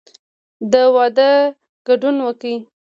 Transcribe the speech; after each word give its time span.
د 0.71 0.73
واده 0.95 1.29
ګډون 1.87 2.15
وکړئ 2.25 2.55